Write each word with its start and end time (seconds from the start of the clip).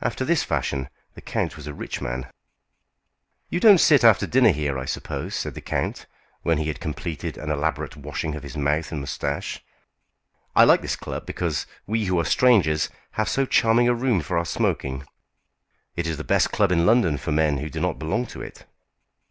After 0.00 0.24
this 0.24 0.44
fashion 0.44 0.88
the 1.12 1.20
count 1.20 1.58
was 1.58 1.66
a 1.66 1.74
rich 1.74 2.00
man. 2.00 2.30
"You 3.50 3.60
don't 3.60 3.76
sit 3.76 4.02
after 4.02 4.26
dinner 4.26 4.48
here, 4.50 4.78
I 4.78 4.86
suppose," 4.86 5.34
said 5.34 5.52
the 5.52 5.60
count, 5.60 6.06
when 6.40 6.56
he 6.56 6.68
had 6.68 6.80
completed 6.80 7.36
an 7.36 7.50
elaborate 7.50 7.94
washing 7.94 8.34
of 8.34 8.42
his 8.44 8.56
mouth 8.56 8.90
and 8.92 8.98
moustache. 9.02 9.62
"I 10.56 10.64
like 10.64 10.80
this 10.80 10.96
club 10.96 11.26
because 11.26 11.66
we 11.86 12.06
who 12.06 12.18
are 12.18 12.24
strangers 12.24 12.88
have 13.10 13.28
so 13.28 13.44
charming 13.44 13.88
a 13.88 13.94
room 13.94 14.22
for 14.22 14.38
our 14.38 14.46
smoking. 14.46 15.04
It 15.96 16.06
is 16.06 16.16
the 16.16 16.24
best 16.24 16.50
club 16.50 16.72
in 16.72 16.86
London 16.86 17.18
for 17.18 17.30
men 17.32 17.58
who 17.58 17.68
do 17.68 17.78
not 17.78 17.98
belong 17.98 18.24
to 18.28 18.40
it." 18.40 18.64